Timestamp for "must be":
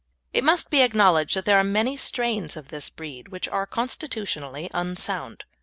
0.43-0.81